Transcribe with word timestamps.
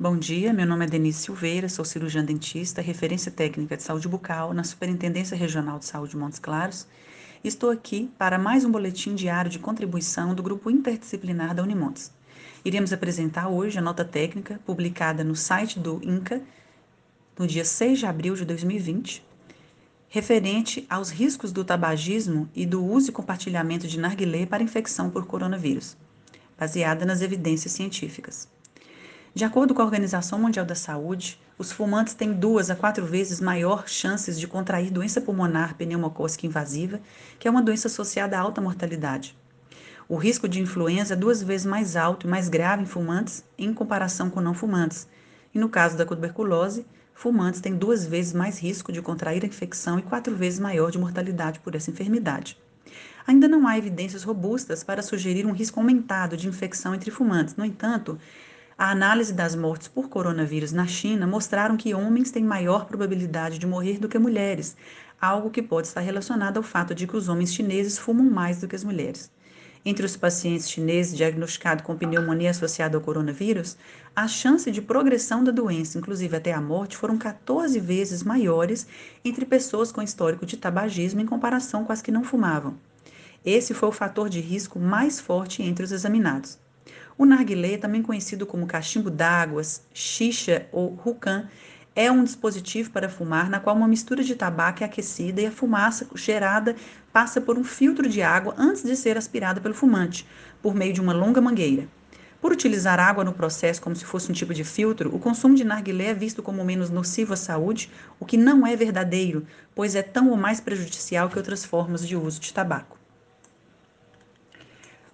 Bom 0.00 0.16
dia, 0.16 0.52
meu 0.52 0.64
nome 0.64 0.84
é 0.84 0.88
Denise 0.88 1.22
Silveira, 1.22 1.68
sou 1.68 1.84
cirurgiã 1.84 2.24
dentista, 2.24 2.80
referência 2.80 3.32
técnica 3.32 3.76
de 3.76 3.82
saúde 3.82 4.06
bucal 4.06 4.54
na 4.54 4.62
Superintendência 4.62 5.36
Regional 5.36 5.80
de 5.80 5.86
Saúde 5.86 6.12
de 6.12 6.16
Montes 6.16 6.38
Claros. 6.38 6.86
Estou 7.42 7.68
aqui 7.68 8.08
para 8.16 8.38
mais 8.38 8.64
um 8.64 8.70
boletim 8.70 9.16
diário 9.16 9.50
de 9.50 9.58
contribuição 9.58 10.36
do 10.36 10.42
grupo 10.42 10.70
interdisciplinar 10.70 11.52
da 11.52 11.64
Unimontes. 11.64 12.12
Iremos 12.64 12.92
apresentar 12.92 13.48
hoje 13.48 13.76
a 13.76 13.82
nota 13.82 14.04
técnica 14.04 14.60
publicada 14.64 15.24
no 15.24 15.34
site 15.34 15.80
do 15.80 16.00
INCA 16.04 16.40
no 17.36 17.44
dia 17.44 17.64
6 17.64 17.98
de 17.98 18.06
abril 18.06 18.36
de 18.36 18.44
2020, 18.44 19.26
referente 20.08 20.86
aos 20.88 21.10
riscos 21.10 21.50
do 21.50 21.64
tabagismo 21.64 22.48
e 22.54 22.64
do 22.64 22.84
uso 22.84 23.10
e 23.10 23.12
compartilhamento 23.12 23.88
de 23.88 23.98
narguilé 23.98 24.46
para 24.46 24.62
infecção 24.62 25.10
por 25.10 25.26
coronavírus, 25.26 25.96
baseada 26.56 27.04
nas 27.04 27.20
evidências 27.20 27.72
científicas. 27.72 28.48
De 29.38 29.44
acordo 29.44 29.72
com 29.72 29.80
a 29.80 29.84
Organização 29.84 30.36
Mundial 30.36 30.66
da 30.66 30.74
Saúde, 30.74 31.40
os 31.56 31.70
fumantes 31.70 32.12
têm 32.12 32.32
duas 32.32 32.70
a 32.70 32.74
quatro 32.74 33.06
vezes 33.06 33.40
maior 33.40 33.86
chances 33.86 34.36
de 34.36 34.48
contrair 34.48 34.90
doença 34.90 35.20
pulmonar 35.20 35.76
pneumocócica 35.76 36.44
invasiva, 36.44 37.00
que 37.38 37.46
é 37.46 37.50
uma 37.52 37.62
doença 37.62 37.86
associada 37.86 38.36
à 38.36 38.40
alta 38.40 38.60
mortalidade. 38.60 39.38
O 40.08 40.16
risco 40.16 40.48
de 40.48 40.60
influenza 40.60 41.14
é 41.14 41.16
duas 41.16 41.40
vezes 41.40 41.64
mais 41.64 41.94
alto 41.94 42.26
e 42.26 42.28
mais 42.28 42.48
grave 42.48 42.82
em 42.82 42.86
fumantes 42.86 43.44
em 43.56 43.72
comparação 43.72 44.28
com 44.28 44.40
não 44.40 44.54
fumantes. 44.54 45.06
E 45.54 45.58
no 45.60 45.68
caso 45.68 45.96
da 45.96 46.04
tuberculose, 46.04 46.84
fumantes 47.14 47.60
têm 47.60 47.76
duas 47.76 48.04
vezes 48.04 48.32
mais 48.32 48.58
risco 48.58 48.90
de 48.90 49.00
contrair 49.00 49.44
a 49.44 49.46
infecção 49.46 50.00
e 50.00 50.02
quatro 50.02 50.34
vezes 50.34 50.58
maior 50.58 50.90
de 50.90 50.98
mortalidade 50.98 51.60
por 51.60 51.76
essa 51.76 51.92
enfermidade. 51.92 52.58
Ainda 53.24 53.46
não 53.46 53.68
há 53.68 53.78
evidências 53.78 54.24
robustas 54.24 54.82
para 54.82 55.00
sugerir 55.00 55.46
um 55.46 55.52
risco 55.52 55.78
aumentado 55.78 56.36
de 56.36 56.48
infecção 56.48 56.92
entre 56.92 57.12
fumantes. 57.12 57.54
No 57.54 57.64
entanto, 57.64 58.18
a 58.78 58.92
análise 58.92 59.32
das 59.32 59.56
mortes 59.56 59.88
por 59.88 60.08
coronavírus 60.08 60.70
na 60.70 60.86
China 60.86 61.26
mostraram 61.26 61.76
que 61.76 61.92
homens 61.92 62.30
têm 62.30 62.44
maior 62.44 62.84
probabilidade 62.86 63.58
de 63.58 63.66
morrer 63.66 63.98
do 63.98 64.08
que 64.08 64.20
mulheres, 64.20 64.76
algo 65.20 65.50
que 65.50 65.60
pode 65.60 65.88
estar 65.88 66.00
relacionado 66.00 66.58
ao 66.58 66.62
fato 66.62 66.94
de 66.94 67.04
que 67.04 67.16
os 67.16 67.28
homens 67.28 67.52
chineses 67.52 67.98
fumam 67.98 68.24
mais 68.30 68.60
do 68.60 68.68
que 68.68 68.76
as 68.76 68.84
mulheres. 68.84 69.32
Entre 69.84 70.06
os 70.06 70.16
pacientes 70.16 70.70
chineses 70.70 71.16
diagnosticados 71.16 71.84
com 71.84 71.96
pneumonia 71.96 72.50
associada 72.50 72.96
ao 72.96 73.02
coronavírus, 73.02 73.76
a 74.14 74.28
chance 74.28 74.70
de 74.70 74.80
progressão 74.80 75.42
da 75.42 75.50
doença, 75.50 75.98
inclusive 75.98 76.36
até 76.36 76.52
a 76.52 76.60
morte, 76.60 76.96
foram 76.96 77.18
14 77.18 77.80
vezes 77.80 78.22
maiores 78.22 78.86
entre 79.24 79.44
pessoas 79.44 79.90
com 79.90 80.00
histórico 80.00 80.46
de 80.46 80.56
tabagismo 80.56 81.20
em 81.20 81.26
comparação 81.26 81.84
com 81.84 81.92
as 81.92 82.00
que 82.00 82.12
não 82.12 82.22
fumavam. 82.22 82.76
Esse 83.44 83.74
foi 83.74 83.88
o 83.88 83.92
fator 83.92 84.28
de 84.28 84.38
risco 84.40 84.78
mais 84.78 85.18
forte 85.18 85.64
entre 85.64 85.84
os 85.84 85.90
examinados. 85.90 86.60
O 87.18 87.26
narguilé, 87.26 87.76
também 87.76 88.00
conhecido 88.00 88.46
como 88.46 88.64
cachimbo 88.64 89.10
d'águas, 89.10 89.82
xixa 89.92 90.68
ou 90.70 90.94
rucan, 90.94 91.48
é 91.96 92.12
um 92.12 92.22
dispositivo 92.22 92.92
para 92.92 93.08
fumar 93.08 93.50
na 93.50 93.58
qual 93.58 93.74
uma 93.74 93.88
mistura 93.88 94.22
de 94.22 94.36
tabaco 94.36 94.84
é 94.84 94.86
aquecida 94.86 95.40
e 95.40 95.46
a 95.46 95.50
fumaça 95.50 96.06
gerada 96.14 96.76
passa 97.12 97.40
por 97.40 97.58
um 97.58 97.64
filtro 97.64 98.08
de 98.08 98.22
água 98.22 98.54
antes 98.56 98.84
de 98.84 98.94
ser 98.94 99.18
aspirada 99.18 99.60
pelo 99.60 99.74
fumante, 99.74 100.24
por 100.62 100.76
meio 100.76 100.92
de 100.92 101.00
uma 101.00 101.12
longa 101.12 101.40
mangueira. 101.40 101.88
Por 102.40 102.52
utilizar 102.52 103.00
água 103.00 103.24
no 103.24 103.32
processo 103.32 103.82
como 103.82 103.96
se 103.96 104.04
fosse 104.04 104.30
um 104.30 104.34
tipo 104.34 104.54
de 104.54 104.62
filtro, 104.62 105.12
o 105.12 105.18
consumo 105.18 105.56
de 105.56 105.64
narguilé 105.64 106.10
é 106.10 106.14
visto 106.14 106.40
como 106.40 106.64
menos 106.64 106.88
nocivo 106.88 107.32
à 107.32 107.36
saúde, 107.36 107.90
o 108.20 108.24
que 108.24 108.36
não 108.36 108.64
é 108.64 108.76
verdadeiro, 108.76 109.44
pois 109.74 109.96
é 109.96 110.02
tão 110.02 110.30
ou 110.30 110.36
mais 110.36 110.60
prejudicial 110.60 111.28
que 111.28 111.36
outras 111.36 111.64
formas 111.64 112.06
de 112.06 112.14
uso 112.14 112.38
de 112.38 112.54
tabaco. 112.54 112.97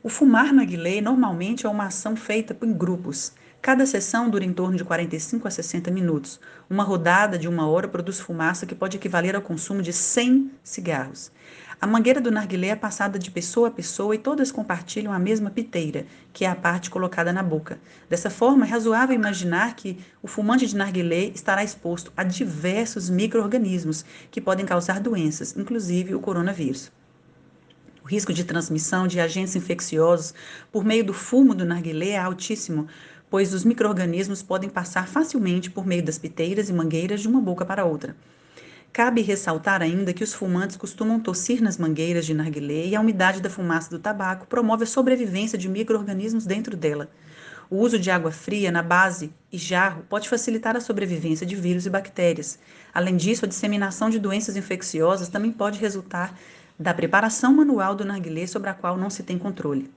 O 0.07 0.11
fumar 0.11 0.53
narguilé 0.53 1.01
normalmente 1.01 1.65
é 1.65 1.69
uma 1.69 1.87
ação 1.87 2.15
feita 2.15 2.55
em 2.63 2.75
grupos. 2.75 3.33
Cada 3.63 3.87
sessão 3.87 4.29
dura 4.29 4.45
em 4.45 4.53
torno 4.53 4.77
de 4.77 4.85
45 4.85 5.49
a 5.49 5.51
60 5.51 5.91
minutos. 5.91 6.39
Uma 6.69 6.85
rodada 6.85 7.39
de 7.39 7.49
uma 7.49 7.67
hora 7.67 7.89
produz 7.89 8.21
fumaça 8.21 8.67
que 8.67 8.75
pode 8.75 8.99
equivaler 8.99 9.35
ao 9.35 9.41
consumo 9.41 9.81
de 9.81 9.95
100 9.95 10.51
cigarros. 10.63 11.33
A 11.81 11.87
mangueira 11.87 12.21
do 12.21 12.31
narguilé 12.31 12.69
é 12.69 12.77
passada 12.77 13.19
de 13.19 13.31
pessoa 13.31 13.69
a 13.69 13.71
pessoa 13.71 14.15
e 14.15 14.19
todas 14.19 14.53
compartilham 14.53 15.11
a 15.11 15.19
mesma 15.19 15.49
piteira, 15.49 16.05
que 16.35 16.45
é 16.45 16.49
a 16.51 16.55
parte 16.55 16.91
colocada 16.91 17.33
na 17.33 17.43
boca. 17.43 17.81
Dessa 18.07 18.29
forma, 18.29 18.67
é 18.67 18.69
razoável 18.69 19.17
imaginar 19.17 19.75
que 19.75 19.99
o 20.23 20.29
fumante 20.29 20.67
de 20.67 20.77
narguilé 20.77 21.33
estará 21.35 21.65
exposto 21.65 22.13
a 22.15 22.23
diversos 22.23 23.09
micro-organismos 23.09 24.05
que 24.31 24.43
podem 24.43 24.67
causar 24.67 25.01
doenças, 25.01 25.57
inclusive 25.57 26.15
o 26.15 26.21
coronavírus. 26.21 26.93
O 28.05 28.07
risco 28.07 28.35
de 28.35 28.45
transmissão 28.45 29.07
de 29.07 29.19
agentes 29.19 29.57
infecciosos 29.57 30.35
por 30.71 30.85
meio 30.85 31.03
do 31.03 31.15
fumo 31.15 31.55
do 31.55 31.65
narguilé 31.65 32.11
é 32.11 32.19
altíssimo, 32.19 32.87
pois 33.31 33.55
os 33.55 33.65
micro-organismos 33.65 34.43
podem 34.43 34.69
passar 34.69 35.09
facilmente 35.09 35.71
por 35.71 35.87
meio 35.87 36.05
das 36.05 36.19
piteiras 36.19 36.69
e 36.69 36.73
mangueiras 36.75 37.23
de 37.23 37.29
uma 37.29 37.41
boca 37.41 37.65
para 37.65 37.87
outra. 37.87 38.15
Cabe 38.93 39.23
ressaltar 39.23 39.81
ainda 39.81 40.13
que 40.13 40.23
os 40.23 40.35
fumantes 40.35 40.77
costumam 40.77 41.19
tossir 41.19 41.63
nas 41.63 41.79
mangueiras 41.79 42.27
de 42.27 42.35
narguilé 42.35 42.89
e 42.89 42.95
a 42.95 43.01
umidade 43.01 43.41
da 43.41 43.49
fumaça 43.49 43.89
do 43.89 43.99
tabaco 43.99 44.47
promove 44.47 44.85
a 44.85 44.87
sobrevivência 44.87 45.57
de 45.57 45.67
micro-organismos 45.67 46.45
dentro 46.45 46.77
dela. 46.77 47.11
O 47.71 47.79
uso 47.79 47.99
de 47.99 48.11
água 48.11 48.31
fria 48.31 48.71
na 48.71 48.83
base 48.83 49.33
e 49.51 49.57
jarro 49.57 50.05
pode 50.11 50.29
facilitar 50.29 50.77
a 50.77 50.81
sobrevivência 50.81 51.47
de 51.47 51.57
vírus 51.57 51.87
e 51.87 51.91
bactérias. 51.91 52.59
Além 52.93 53.17
disso, 53.17 53.47
a 53.47 53.49
disseminação 53.49 54.11
de 54.11 54.19
doenças 54.19 54.59
infecciosas 54.59 55.31
também 55.31 55.51
pode 55.51 55.79
resultar 55.79 56.39
da 56.79 56.93
preparação 56.93 57.55
manual 57.55 57.95
do 57.95 58.05
narguilé 58.05 58.47
sobre 58.47 58.69
a 58.69 58.75
qual 58.75 58.97
não 58.97 59.09
se 59.09 59.23
tem 59.23 59.39
controle. 59.39 59.91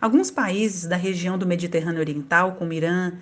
Alguns 0.00 0.30
países 0.30 0.86
da 0.86 0.96
região 0.96 1.36
do 1.36 1.46
Mediterrâneo 1.46 2.00
Oriental, 2.00 2.52
como 2.52 2.72
Irã, 2.72 3.12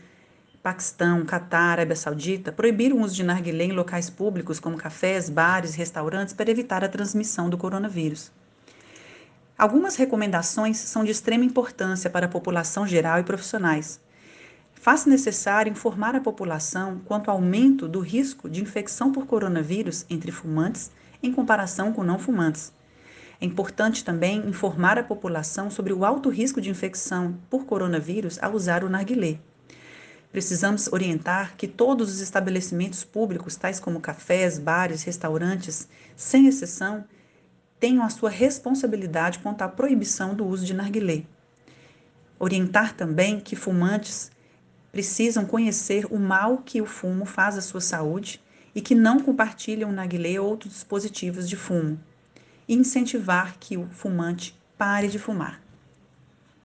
Paquistão, 0.63 1.25
Catar, 1.25 1.73
Arábia 1.73 1.97
Saudita, 1.97 2.53
proibiram 2.53 2.99
o 2.99 3.03
uso 3.03 3.15
de 3.15 3.25
narguilé 3.25 3.65
em 3.65 3.73
locais 3.73 4.09
públicos 4.09 4.61
como 4.61 4.77
cafés, 4.77 5.29
bares, 5.29 5.75
restaurantes 5.75 6.33
para 6.33 6.51
evitar 6.51 6.85
a 6.85 6.89
transmissão 6.89 7.51
do 7.51 7.59
coronavírus. 7.59 8.31
Algumas 9.59 9.97
recomendações 9.97 10.79
são 10.79 11.05
de 11.05 11.11
extrema 11.11 11.45
importância 11.45 12.09
para 12.09 12.27
a 12.27 12.29
população 12.29 12.87
geral 12.87 13.19
e 13.19 13.25
profissionais. 13.25 14.01
Faz 14.73 15.07
necessário 15.07 15.71
informar 15.71 16.15
a 16.15 16.21
população 16.21 17.01
quanto 17.05 17.31
ao 17.31 17.37
aumento 17.37 17.89
do 17.89 18.01
risco 18.01 18.49
de 18.49 18.63
infecção 18.63 19.13
por 19.13 19.27
coronavírus 19.27 20.07
entre 20.09 20.31
fumantes 20.31 20.91
em 21.23 21.33
comparação 21.33 21.93
com 21.93 22.03
não 22.03 22.19
fumantes 22.19 22.73
é 23.43 23.45
importante 23.45 24.05
também 24.05 24.49
informar 24.49 25.01
a 25.01 25.03
população 25.03 25.69
sobre 25.69 25.93
o 25.93 26.05
alto 26.05 26.29
risco 26.29 26.61
de 26.61 26.71
infecção 26.71 27.37
por 27.51 27.67
coronavírus 27.67 28.41
ao 28.41 28.53
usar 28.53 28.85
o 28.85 28.89
narguilé. 28.89 29.41
Precisamos 30.31 30.87
orientar 30.93 31.57
que 31.57 31.67
todos 31.67 32.09
os 32.09 32.21
estabelecimentos 32.21 33.03
públicos, 33.03 33.57
tais 33.57 33.81
como 33.81 34.01
cafés, 34.01 34.61
bares, 34.61 35.03
restaurantes, 35.03 35.89
sem 36.15 36.47
exceção, 36.47 37.05
tenham 37.81 38.05
a 38.05 38.11
sua 38.11 38.31
responsabilidade 38.31 39.41
quanto 39.41 39.63
à 39.63 39.69
proibição 39.69 40.37
do 40.37 40.47
uso 40.47 40.65
de 40.65 40.73
narguilé. 40.73 41.25
Orientar 42.39 42.95
também 42.95 43.41
que 43.41 43.57
fumantes 43.57 44.31
precisam 44.93 45.45
conhecer 45.45 46.07
o 46.13 46.17
mal 46.17 46.59
que 46.59 46.81
o 46.81 46.87
fumo 46.87 47.25
faz 47.25 47.59
à 47.59 47.61
sua 47.61 47.81
saúde 47.81 48.41
e 48.73 48.81
que 48.81 48.95
não 48.95 49.19
compartilham 49.19 49.91
narguilé 49.91 50.41
ou 50.41 50.49
outros 50.49 50.75
dispositivos 50.75 51.49
de 51.49 51.57
fumo 51.57 51.99
incentivar 52.69 53.57
que 53.59 53.77
o 53.77 53.89
fumante 53.91 54.55
pare 54.77 55.09
de 55.09 55.19
fumar. 55.19 55.62